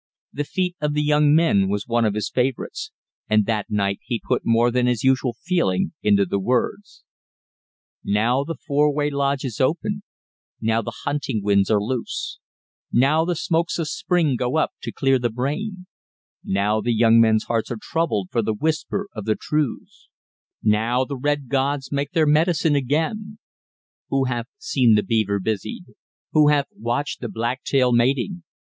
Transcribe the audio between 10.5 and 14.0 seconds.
now the Hunting Winds are loose Now the Smokes of